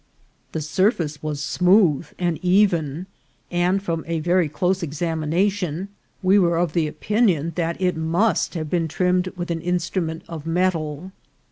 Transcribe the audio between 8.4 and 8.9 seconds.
ha ire been